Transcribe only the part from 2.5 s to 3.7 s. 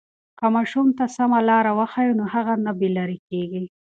نه بې لارې کېږي.